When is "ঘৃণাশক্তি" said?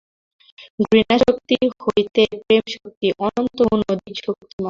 0.81-1.55